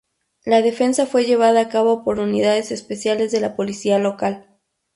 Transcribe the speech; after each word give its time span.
La 0.45 0.63
defensa 0.63 1.05
fue 1.05 1.25
llevada 1.25 1.61
a 1.61 1.69
cabo 1.69 2.03
por 2.03 2.19
unidades 2.19 2.71
especiales 2.71 3.31
de 3.31 3.39
la 3.39 3.55
policía 3.55 3.99
local. 3.99 4.47